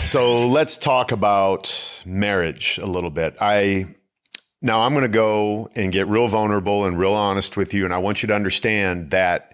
[0.00, 3.36] Right, so let's talk about marriage a little bit.
[3.38, 3.96] I
[4.62, 7.92] now I'm going to go and get real vulnerable and real honest with you and
[7.92, 9.52] I want you to understand that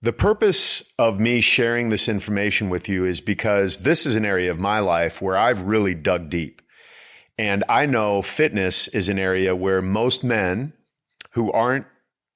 [0.00, 4.48] the purpose of me sharing this information with you is because this is an area
[4.48, 6.62] of my life where I've really dug deep.
[7.36, 10.72] And I know fitness is an area where most men
[11.32, 11.86] who aren't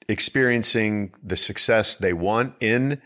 [0.08, 3.00] experiencing the success they want in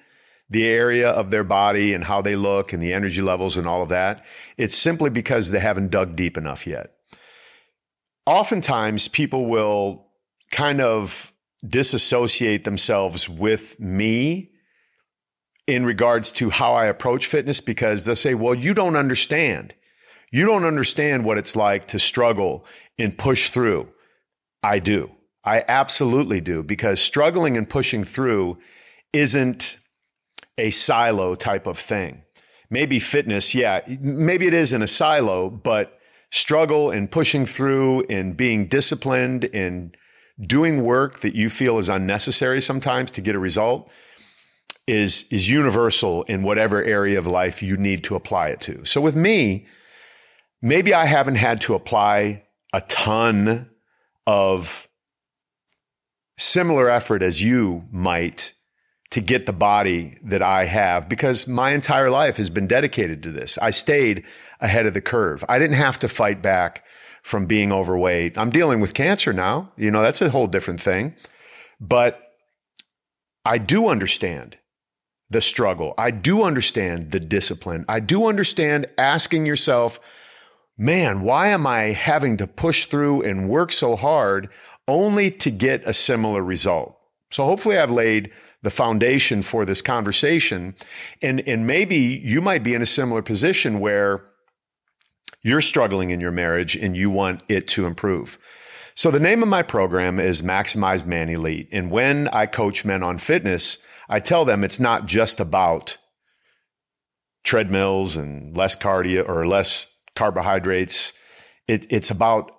[0.52, 3.82] the area of their body and how they look and the energy levels and all
[3.82, 4.24] of that,
[4.58, 6.92] it's simply because they haven't dug deep enough yet.
[8.26, 10.06] Oftentimes, people will
[10.50, 11.32] kind of
[11.66, 14.50] disassociate themselves with me
[15.66, 19.74] in regards to how I approach fitness because they'll say, well, you don't understand.
[20.30, 22.66] You don't understand what it's like to struggle
[22.98, 23.88] and push through.
[24.62, 25.10] I do.
[25.44, 28.58] I absolutely do because struggling and pushing through
[29.12, 29.78] isn't
[30.58, 32.22] a silo type of thing.
[32.70, 35.98] Maybe fitness, yeah, maybe it is in a silo, but
[36.30, 39.96] struggle and pushing through and being disciplined and
[40.40, 43.90] doing work that you feel is unnecessary sometimes to get a result
[44.86, 48.84] is is universal in whatever area of life you need to apply it to.
[48.84, 49.66] So with me,
[50.60, 53.70] maybe I haven't had to apply a ton
[54.26, 54.88] of
[56.38, 58.54] similar effort as you might
[59.12, 63.30] to get the body that I have because my entire life has been dedicated to
[63.30, 63.58] this.
[63.58, 64.24] I stayed
[64.58, 65.44] ahead of the curve.
[65.50, 66.82] I didn't have to fight back
[67.22, 68.38] from being overweight.
[68.38, 69.70] I'm dealing with cancer now.
[69.76, 71.14] You know, that's a whole different thing.
[71.78, 72.22] But
[73.44, 74.56] I do understand
[75.28, 75.92] the struggle.
[75.98, 77.84] I do understand the discipline.
[77.90, 80.00] I do understand asking yourself,
[80.78, 84.48] man, why am I having to push through and work so hard
[84.88, 86.98] only to get a similar result?
[87.32, 90.76] So hopefully I've laid the foundation for this conversation.
[91.22, 94.24] And, and maybe you might be in a similar position where
[95.42, 98.38] you're struggling in your marriage and you want it to improve.
[98.94, 101.68] So the name of my program is Maximized Man Elite.
[101.72, 105.96] And when I coach men on fitness, I tell them it's not just about
[107.44, 111.14] treadmills and less cardio or less carbohydrates.
[111.66, 112.52] It, it's about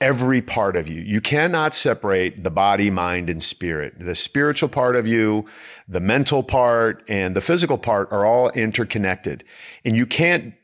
[0.00, 1.00] every part of you.
[1.00, 3.94] You cannot separate the body, mind, and spirit.
[3.98, 5.46] The spiritual part of you,
[5.88, 9.42] the mental part, and the physical part are all interconnected.
[9.84, 10.54] And you can't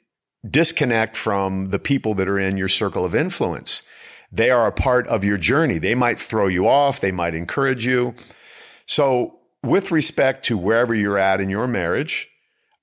[0.48, 3.82] disconnect from the people that are in your circle of influence.
[4.30, 5.78] They are a part of your journey.
[5.78, 7.00] They might throw you off.
[7.00, 8.14] They might encourage you.
[8.86, 12.28] So with respect to wherever you're at in your marriage,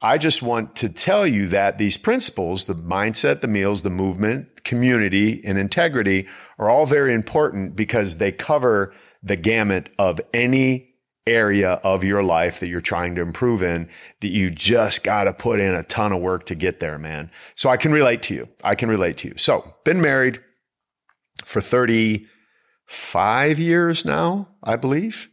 [0.01, 4.50] I just want to tell you that these principles, the mindset, the meals, the movement,
[4.63, 6.27] community, and integrity
[6.57, 10.95] are all very important because they cover the gamut of any
[11.27, 13.87] area of your life that you're trying to improve in
[14.21, 17.29] that you just got to put in a ton of work to get there, man.
[17.55, 18.49] So I can relate to you.
[18.63, 19.35] I can relate to you.
[19.37, 20.41] So been married
[21.45, 25.29] for 35 years now, I believe,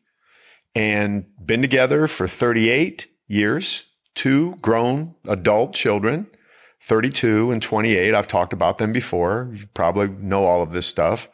[0.75, 3.89] and been together for 38 years
[4.19, 6.27] two grown adult children,
[6.89, 8.15] 32 and 28.
[8.15, 9.51] I've talked about them before.
[9.55, 11.29] You probably know all of this stuff.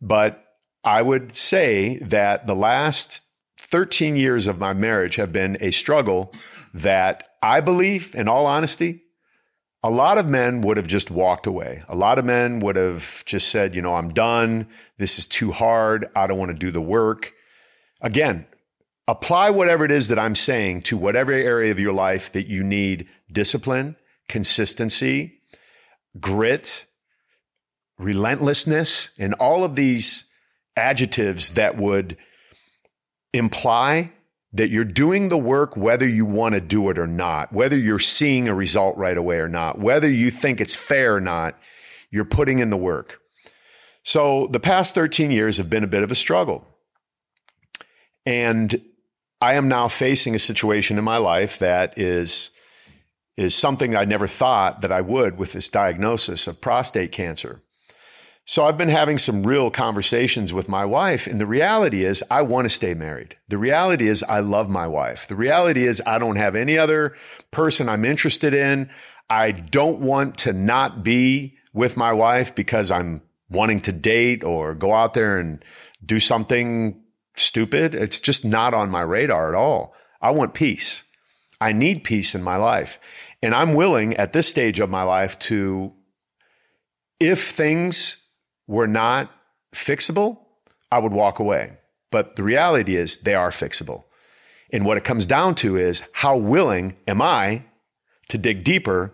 [0.00, 0.42] But
[0.84, 3.22] I would say that the last
[3.58, 6.32] 13 years of my marriage have been a struggle
[6.72, 9.02] that I believe, in all honesty,
[9.82, 11.82] a lot of men would have just walked away.
[11.88, 14.66] A lot of men would have just said, you know, I'm done.
[14.96, 16.08] This is too hard.
[16.16, 17.34] I don't want to do the work.
[18.00, 18.46] Again,
[19.06, 22.64] apply whatever it is that I'm saying to whatever area of your life that you
[22.64, 23.96] need discipline,
[24.28, 25.40] consistency,
[26.20, 26.86] grit,
[27.98, 30.30] relentlessness, and all of these
[30.76, 32.16] adjectives that would
[33.32, 34.12] imply
[34.52, 37.98] that you're doing the work whether you want to do it or not, whether you're
[37.98, 41.58] seeing a result right away or not, whether you think it's fair or not,
[42.10, 43.20] you're putting in the work.
[44.02, 46.66] So the past 13 years have been a bit of a struggle.
[48.24, 48.80] And
[49.40, 52.55] I am now facing a situation in my life that is
[53.36, 57.62] is something I never thought that I would with this diagnosis of prostate cancer.
[58.48, 62.42] So I've been having some real conversations with my wife and the reality is I
[62.42, 63.36] want to stay married.
[63.48, 65.26] The reality is I love my wife.
[65.26, 67.16] The reality is I don't have any other
[67.50, 68.88] person I'm interested in.
[69.28, 74.76] I don't want to not be with my wife because I'm wanting to date or
[74.76, 75.64] go out there and
[76.04, 77.02] do something
[77.34, 77.96] stupid.
[77.96, 79.92] It's just not on my radar at all.
[80.22, 81.02] I want peace.
[81.60, 82.98] I need peace in my life.
[83.42, 85.92] And I'm willing at this stage of my life to,
[87.20, 88.28] if things
[88.66, 89.30] were not
[89.74, 90.38] fixable,
[90.90, 91.78] I would walk away.
[92.10, 94.04] But the reality is they are fixable.
[94.72, 97.64] And what it comes down to is how willing am I
[98.28, 99.12] to dig deeper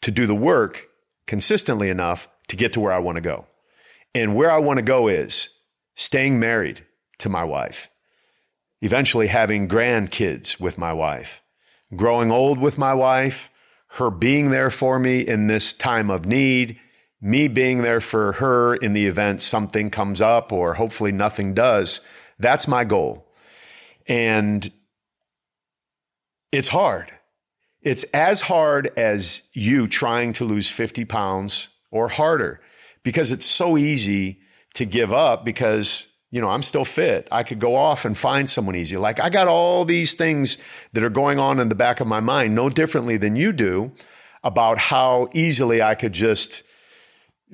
[0.00, 0.88] to do the work
[1.26, 3.46] consistently enough to get to where I want to go.
[4.14, 5.60] And where I want to go is
[5.94, 6.86] staying married
[7.18, 7.88] to my wife,
[8.80, 11.42] eventually having grandkids with my wife,
[11.94, 13.50] growing old with my wife,
[13.92, 16.78] her being there for me in this time of need,
[17.20, 22.00] me being there for her in the event something comes up or hopefully nothing does.
[22.38, 23.26] That's my goal.
[24.06, 24.70] And
[26.52, 27.10] it's hard.
[27.82, 32.60] It's as hard as you trying to lose 50 pounds or harder
[33.02, 34.40] because it's so easy
[34.74, 37.26] to give up because, you know, I'm still fit.
[37.32, 38.96] I could go off and find someone easy.
[38.96, 42.20] Like I got all these things that are going on in the back of my
[42.20, 43.92] mind, no differently than you do
[44.44, 46.62] about how easily I could just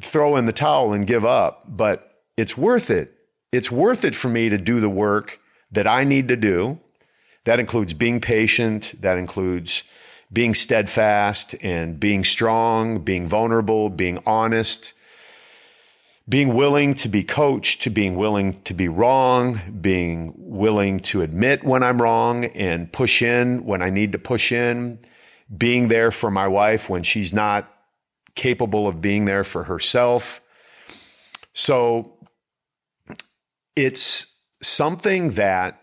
[0.01, 1.65] throw in the towel and give up.
[1.69, 3.13] But it's worth it.
[3.53, 5.39] It's worth it for me to do the work
[5.71, 6.81] that I need to do.
[7.45, 8.95] That includes being patient.
[9.01, 9.85] That includes
[10.33, 14.95] being steadfast and being strong, being vulnerable, being honest,
[16.29, 21.65] being willing to be coached, to being willing to be wrong, being willing to admit
[21.65, 24.99] when I'm wrong and push in when I need to push in,
[25.55, 27.71] being there for my wife when she's not
[28.35, 30.41] capable of being there for herself.
[31.53, 32.15] So
[33.77, 35.81] it's something that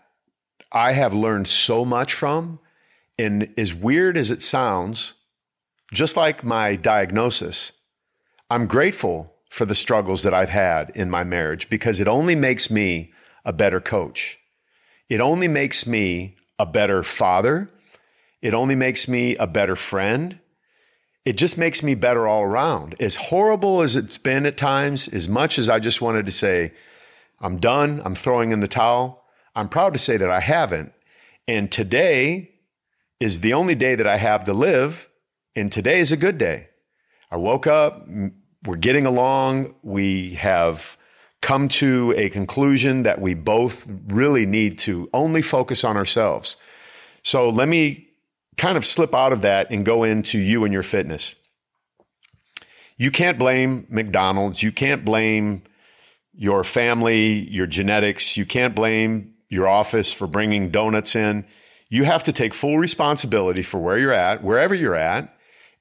[0.72, 2.58] I have learned so much from.
[3.18, 5.14] And as weird as it sounds,
[5.92, 7.72] just like my diagnosis,
[8.50, 12.70] I'm grateful for the struggles that I've had in my marriage because it only makes
[12.70, 13.12] me
[13.44, 14.38] a better coach.
[15.10, 17.68] It only makes me a better father.
[18.40, 20.40] It only makes me a better friend.
[21.26, 22.96] It just makes me better all around.
[22.98, 26.72] As horrible as it's been at times, as much as I just wanted to say,
[27.38, 29.22] I'm done, I'm throwing in the towel,
[29.54, 30.94] I'm proud to say that I haven't.
[31.46, 32.52] And today
[33.20, 35.10] is the only day that I have to live.
[35.54, 36.68] And today is a good day.
[37.30, 38.08] I woke up,
[38.64, 39.74] we're getting along.
[39.82, 40.96] We have
[41.40, 46.56] come to a conclusion that we both really need to only focus on ourselves.
[47.24, 48.08] So let me
[48.56, 51.34] kind of slip out of that and go into you and your fitness.
[52.96, 54.62] You can't blame McDonald's.
[54.62, 55.62] You can't blame
[56.32, 58.36] your family, your genetics.
[58.36, 61.44] You can't blame your office for bringing donuts in.
[61.88, 65.36] You have to take full responsibility for where you're at, wherever you're at,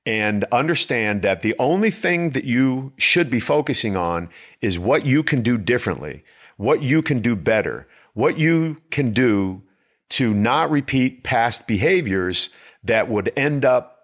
[0.06, 4.30] and understand that the only thing that you should be focusing on
[4.62, 6.24] is what you can do differently,
[6.58, 9.62] what you can do better, what you can do
[10.10, 12.50] to not repeat past behaviors
[12.84, 14.00] that would end up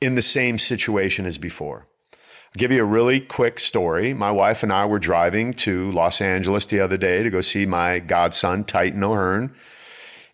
[0.00, 1.86] in the same situation as before.
[2.12, 4.14] I'll give you a really quick story.
[4.14, 7.66] My wife and I were driving to Los Angeles the other day to go see
[7.66, 9.54] my godson, Titan O'Hearn.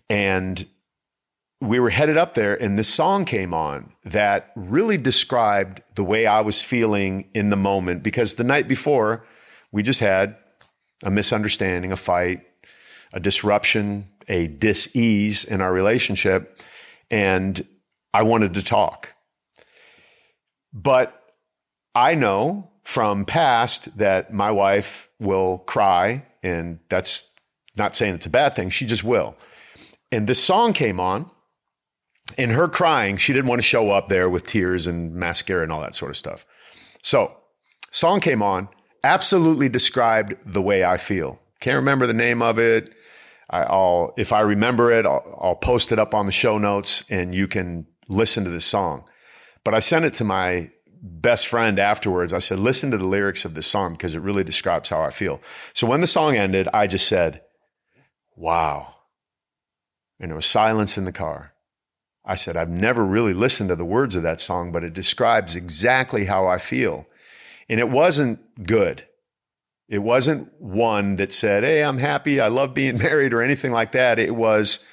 [0.08, 0.64] And
[1.64, 6.26] we were headed up there, and this song came on that really described the way
[6.26, 9.24] I was feeling in the moment because the night before,
[9.72, 10.36] we just had
[11.02, 12.42] a misunderstanding, a fight,
[13.12, 16.60] a disruption, a dis ease in our relationship.
[17.10, 17.66] And
[18.12, 19.14] I wanted to talk.
[20.72, 21.34] But
[21.94, 27.34] I know from past that my wife will cry, and that's
[27.76, 28.70] not saying it's a bad thing.
[28.70, 29.36] She just will.
[30.12, 31.30] And this song came on,
[32.38, 35.72] and her crying, she didn't want to show up there with tears and mascara and
[35.72, 36.44] all that sort of stuff.
[37.02, 37.36] So,
[37.90, 38.68] song came on,
[39.02, 41.40] absolutely described the way I feel.
[41.60, 42.90] Can't remember the name of it.
[43.50, 47.04] I, will if I remember it, I'll, I'll post it up on the show notes,
[47.10, 49.04] and you can listen to this song.
[49.64, 50.70] But I sent it to my
[51.04, 54.42] best friend afterwards, I said, listen to the lyrics of this song because it really
[54.42, 55.40] describes how I feel.
[55.74, 57.42] So when the song ended, I just said,
[58.34, 58.94] wow.
[60.18, 61.52] And there was silence in the car.
[62.24, 65.54] I said, I've never really listened to the words of that song, but it describes
[65.54, 67.06] exactly how I feel.
[67.68, 69.04] And it wasn't good.
[69.88, 72.40] It wasn't one that said, Hey, I'm happy.
[72.40, 74.18] I love being married or anything like that.
[74.18, 74.84] It was,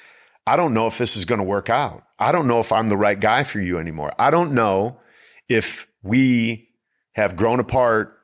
[0.46, 2.04] I don't know if this is going to work out.
[2.18, 4.12] I don't know if I'm the right guy for you anymore.
[4.18, 5.00] I don't know
[5.48, 6.68] if we
[7.14, 8.18] have grown apart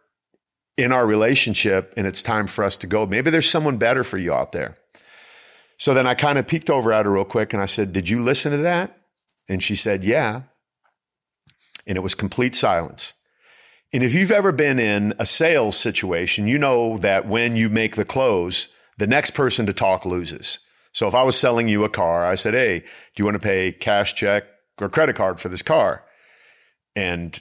[0.76, 3.06] in our relationship and it's time for us to go.
[3.06, 4.76] Maybe there's someone better for you out there.
[5.78, 8.08] So then I kind of peeked over at her real quick and I said, Did
[8.08, 8.97] you listen to that?
[9.48, 10.42] And she said, Yeah.
[11.86, 13.14] And it was complete silence.
[13.92, 17.96] And if you've ever been in a sales situation, you know that when you make
[17.96, 20.58] the close, the next person to talk loses.
[20.92, 22.86] So if I was selling you a car, I said, Hey, do
[23.16, 24.44] you want to pay cash check
[24.80, 26.04] or credit card for this car?
[26.94, 27.40] And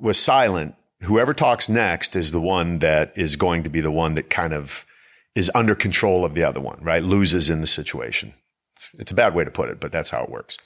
[0.00, 4.14] was silent, whoever talks next is the one that is going to be the one
[4.14, 4.84] that kind of
[5.34, 7.02] is under control of the other one, right?
[7.02, 8.32] Loses in the situation.
[8.98, 10.58] It's, a bad way to put it, but that's how it works.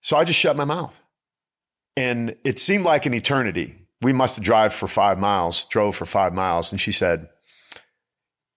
[0.00, 1.00] So I just shut my mouth.
[1.96, 3.74] And it seemed like an eternity.
[4.02, 6.72] We must have drive for five miles, drove for five miles.
[6.72, 7.28] And she said,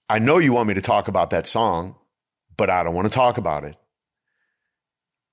[0.09, 1.95] I know you want me to talk about that song,
[2.57, 3.75] but I don't want to talk about it.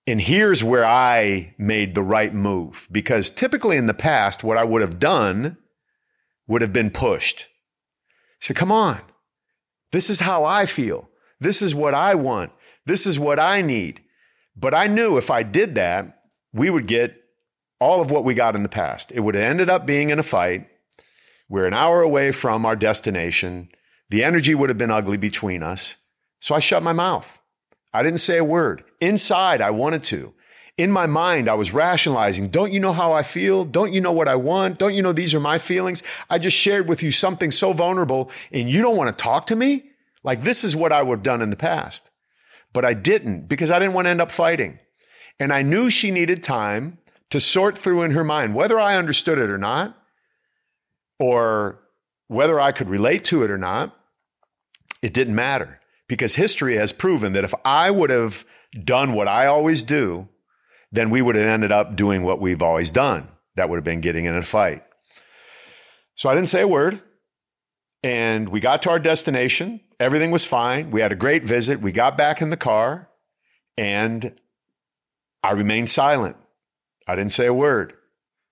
[0.07, 4.65] And here's where I made the right move because typically in the past, what I
[4.65, 5.57] would have done
[6.47, 7.49] would have been pushed.
[8.41, 9.01] Said, come on.
[9.93, 11.09] This is how I feel.
[11.41, 12.53] This is what I want.
[12.87, 14.03] This is what I need.
[14.57, 16.23] But I knew if I did that,
[16.53, 17.21] we would get
[17.81, 19.13] all of what we got in the past.
[19.13, 20.69] It would have ended up being in a fight.
[21.49, 23.69] We're an hour away from our destination.
[24.11, 25.97] The energy would have been ugly between us.
[26.41, 27.41] So I shut my mouth.
[27.93, 28.85] I didn't say a word.
[29.01, 30.35] Inside, I wanted to.
[30.77, 32.49] In my mind, I was rationalizing.
[32.49, 33.65] Don't you know how I feel?
[33.65, 34.79] Don't you know what I want?
[34.79, 36.03] Don't you know these are my feelings?
[36.29, 39.57] I just shared with you something so vulnerable and you don't want to talk to
[39.57, 39.91] me?
[40.25, 42.11] Like this is what I would have done in the past.
[42.73, 44.81] But I didn't because I didn't want to end up fighting.
[45.39, 46.99] And I knew she needed time
[47.31, 49.97] to sort through in her mind, whether I understood it or not,
[51.19, 51.81] or
[52.29, 53.97] whether I could relate to it or not,
[55.03, 55.79] it didn't matter
[56.09, 58.45] because history has proven that if I would have
[58.83, 60.29] done what I always do,
[60.91, 63.29] then we would have ended up doing what we've always done.
[63.57, 64.83] That would have been getting in a fight.
[66.15, 67.03] So I didn't say a word.
[68.03, 69.81] And we got to our destination.
[70.01, 70.91] Everything was fine.
[70.91, 71.81] We had a great visit.
[71.81, 73.09] We got back in the car
[73.77, 74.39] and
[75.43, 76.37] I remained silent.
[77.07, 77.95] I didn't say a word.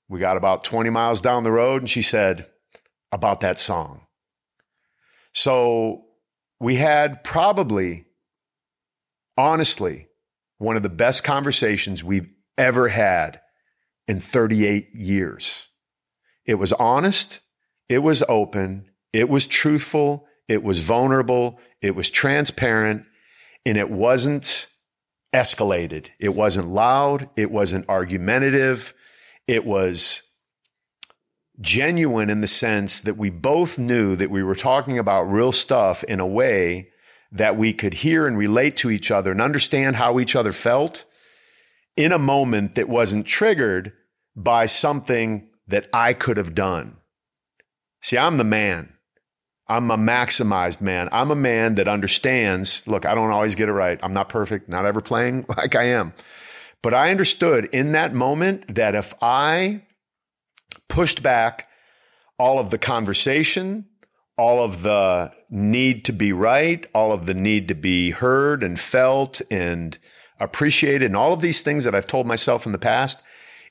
[0.08, 2.48] We got about 20 miles down the road and she said,
[3.10, 4.06] About that song.
[5.32, 6.04] So
[6.60, 8.06] we had probably,
[9.36, 10.08] honestly,
[10.58, 13.40] one of the best conversations we've ever had
[14.06, 15.68] in 38 years.
[16.44, 17.40] It was honest,
[17.88, 23.04] it was open, it was truthful, it was vulnerable, it was transparent,
[23.64, 24.68] and it wasn't
[25.32, 26.10] escalated.
[26.18, 28.92] It wasn't loud, it wasn't argumentative,
[29.48, 30.30] it was
[31.60, 36.04] genuine in the sense that we both knew that we were talking about real stuff
[36.04, 36.88] in a way
[37.30, 41.04] that we could hear and relate to each other and understand how each other felt
[41.96, 43.92] in a moment that wasn't triggered
[44.36, 46.96] by something that I could have done.
[48.02, 48.92] See, I'm the man.
[49.68, 51.08] I'm a maximized man.
[51.12, 52.86] I'm a man that understands.
[52.86, 53.98] Look, I don't always get it right.
[54.02, 56.12] I'm not perfect, not ever playing like I am.
[56.82, 59.82] But I understood in that moment that if I
[60.88, 61.68] pushed back
[62.38, 63.86] all of the conversation,
[64.36, 68.80] all of the need to be right, all of the need to be heard and
[68.80, 69.96] felt and
[70.40, 73.22] appreciated, and all of these things that I've told myself in the past,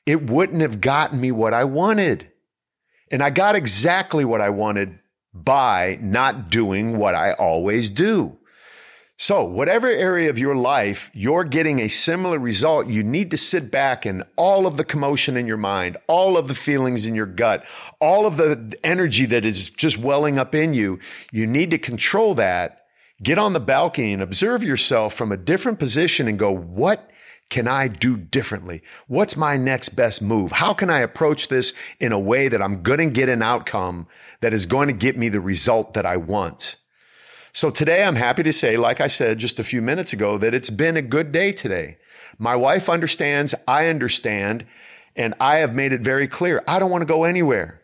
[0.06, 2.32] it wouldn't have gotten me what I wanted.
[3.12, 4.98] And I got exactly what I wanted
[5.34, 8.38] by not doing what I always do.
[9.22, 13.70] So, whatever area of your life you're getting a similar result, you need to sit
[13.70, 17.28] back and all of the commotion in your mind, all of the feelings in your
[17.28, 17.64] gut,
[18.00, 20.98] all of the energy that is just welling up in you,
[21.32, 22.88] you need to control that.
[23.22, 27.11] Get on the balcony and observe yourself from a different position and go, what
[27.52, 28.82] can I do differently?
[29.08, 30.54] What's my next best move?
[30.54, 34.08] How can I approach this in a way that I'm going to get an outcome
[34.40, 36.78] that is going to get me the result that I want?
[37.52, 40.54] So today I'm happy to say, like I said just a few minutes ago, that
[40.54, 41.98] it's been a good day today.
[42.40, 44.66] My wife understands, I understand,
[45.18, 46.64] and I have made it very clear.
[46.66, 47.82] I don't want to go anywhere.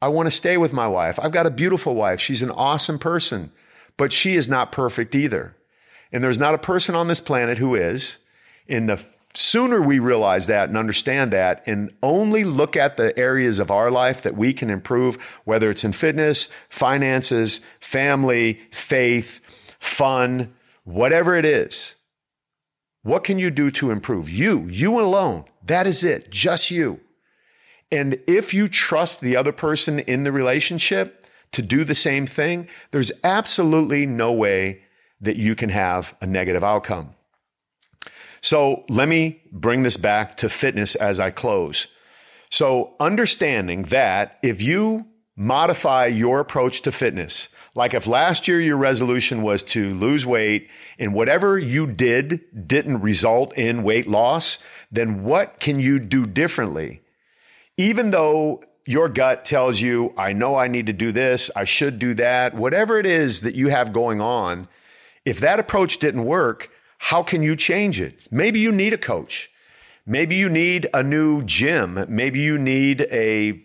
[0.00, 1.18] I want to stay with my wife.
[1.20, 2.20] I've got a beautiful wife.
[2.20, 3.50] She's an awesome person,
[3.96, 5.56] but she is not perfect either.
[6.12, 8.18] And there's not a person on this planet who is.
[8.66, 9.04] In the
[9.34, 13.90] sooner we realize that and understand that and only look at the areas of our
[13.90, 19.40] life that we can improve, whether it's in fitness, finances, family, faith,
[19.78, 20.54] fun,
[20.84, 21.96] whatever it is.
[23.02, 24.30] What can you do to improve?
[24.30, 25.44] You, you alone.
[25.64, 26.30] That is it.
[26.30, 27.00] Just you.
[27.92, 32.68] And if you trust the other person in the relationship to do the same thing,
[32.90, 34.82] there's absolutely no way
[35.20, 37.14] that you can have a negative outcome.
[38.44, 41.86] So let me bring this back to fitness as I close.
[42.50, 48.76] So understanding that if you modify your approach to fitness, like if last year your
[48.76, 55.24] resolution was to lose weight and whatever you did didn't result in weight loss, then
[55.24, 57.00] what can you do differently?
[57.78, 61.98] Even though your gut tells you, I know I need to do this, I should
[61.98, 64.68] do that, whatever it is that you have going on,
[65.24, 66.70] if that approach didn't work,
[67.08, 68.18] how can you change it?
[68.30, 69.50] Maybe you need a coach.
[70.06, 72.06] Maybe you need a new gym.
[72.08, 73.62] Maybe you need a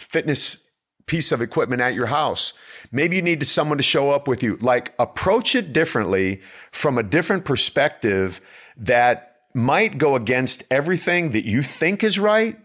[0.00, 0.68] fitness
[1.06, 2.54] piece of equipment at your house.
[2.90, 4.56] Maybe you need someone to show up with you.
[4.56, 6.40] Like approach it differently
[6.72, 8.40] from a different perspective
[8.76, 12.58] that might go against everything that you think is right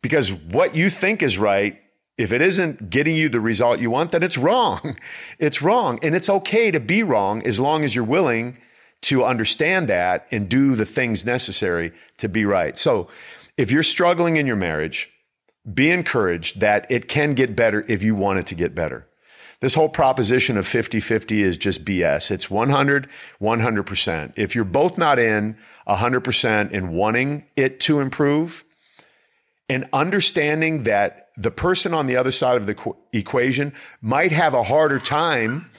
[0.00, 1.82] Because what you think is right,
[2.16, 4.96] if it isn't getting you the result you want, then it's wrong.
[5.38, 5.98] It's wrong.
[6.02, 8.56] And it's okay to be wrong as long as you're willing
[9.04, 12.78] to understand that and do the things necessary to be right.
[12.78, 13.08] So
[13.56, 15.10] if you're struggling in your marriage,
[15.72, 19.06] be encouraged that it can get better if you want it to get better.
[19.60, 22.30] This whole proposition of 50 50 is just BS.
[22.30, 23.08] It's 100,
[23.40, 24.32] 100%.
[24.36, 25.56] If you're both not in
[25.86, 28.64] 100% in wanting it to improve
[29.68, 34.62] and understanding that the person on the other side of the equation might have a
[34.62, 35.70] harder time,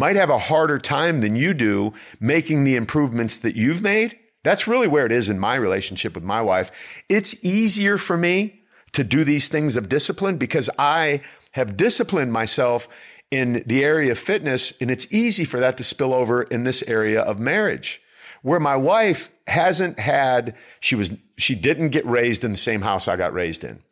[0.00, 4.18] might have a harder time than you do making the improvements that you've made.
[4.42, 7.04] That's really where it is in my relationship with my wife.
[7.10, 11.20] It's easier for me to do these things of discipline because I
[11.52, 12.88] have disciplined myself
[13.30, 16.82] in the area of fitness, and it's easy for that to spill over in this
[16.88, 18.00] area of marriage.
[18.40, 23.06] Where my wife hasn't had, she was, she didn't get raised in the same house
[23.06, 23.82] I got raised in.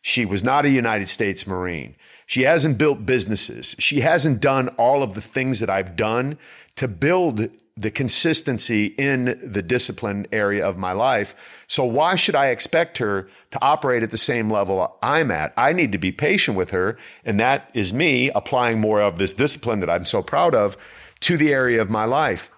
[0.00, 1.96] She was not a United States Marine.
[2.26, 3.76] She hasn't built businesses.
[3.78, 6.38] She hasn't done all of the things that I've done
[6.74, 11.62] to build the consistency in the discipline area of my life.
[11.66, 15.52] So why should I expect her to operate at the same level I'm at?
[15.56, 16.96] I need to be patient with her.
[17.24, 20.76] And that is me applying more of this discipline that I'm so proud of
[21.20, 22.50] to the area of my life.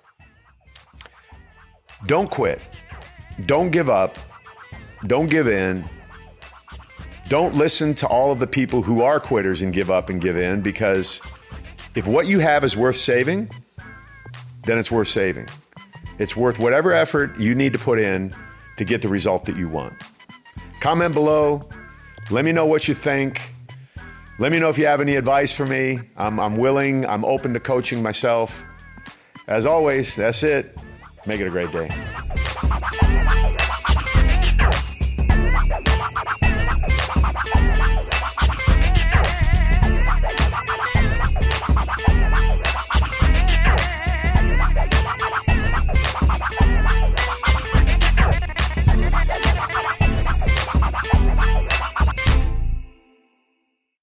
[2.06, 2.60] Don't quit.
[3.44, 4.16] Don't give up.
[5.06, 5.84] Don't give in.
[7.28, 10.36] Don't listen to all of the people who are quitters and give up and give
[10.36, 11.20] in because
[11.94, 13.50] if what you have is worth saving,
[14.64, 15.46] then it's worth saving.
[16.18, 18.34] It's worth whatever effort you need to put in
[18.78, 19.92] to get the result that you want.
[20.80, 21.68] Comment below.
[22.30, 23.52] Let me know what you think.
[24.38, 25.98] Let me know if you have any advice for me.
[26.16, 28.64] I'm, I'm willing, I'm open to coaching myself.
[29.46, 30.78] As always, that's it.
[31.26, 32.07] Make it a great day.